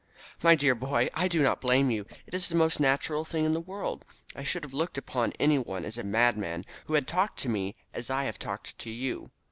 "My 0.41 0.55
dear 0.55 0.73
boy, 0.73 1.09
I 1.13 1.27
do 1.27 1.43
not 1.43 1.61
blame 1.61 1.91
you. 1.91 2.07
It 2.25 2.33
was 2.33 2.49
the 2.49 2.55
most 2.55 2.79
natural 2.79 3.23
thing 3.23 3.45
in 3.45 3.51
the 3.53 3.59
world. 3.59 4.03
I 4.35 4.43
should 4.43 4.63
have 4.63 4.73
looked 4.73 4.97
upon 4.97 5.33
anyone 5.39 5.85
as 5.85 5.95
a 5.99 6.03
madman 6.03 6.65
who 6.85 6.93
had 6.95 7.07
talked 7.07 7.37
to 7.41 7.49
me 7.49 7.75
as 7.93 8.09
I 8.09 8.23
have 8.23 8.39
talked 8.39 8.79
to 8.79 8.89
you. 8.89 9.29